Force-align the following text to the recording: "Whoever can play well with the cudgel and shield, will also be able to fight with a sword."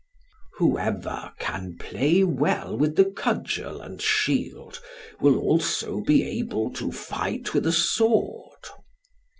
"Whoever 0.55 1.31
can 1.37 1.77
play 1.77 2.23
well 2.23 2.75
with 2.75 2.95
the 2.95 3.05
cudgel 3.05 3.81
and 3.81 4.01
shield, 4.01 4.81
will 5.19 5.37
also 5.37 6.01
be 6.01 6.23
able 6.39 6.71
to 6.73 6.91
fight 6.91 7.53
with 7.53 7.67
a 7.67 7.71
sword." 7.71 8.65